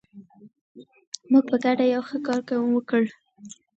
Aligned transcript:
موږ 1.31 1.43
په 1.49 1.55
ګډه 1.63 1.85
یو 1.93 2.01
ښه 2.09 2.17
کار 2.25 2.41
وکړ. 2.75 3.03